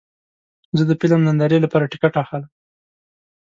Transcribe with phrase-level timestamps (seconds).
[0.77, 2.43] زه د فلم نندارې لپاره ټکټ اخلم.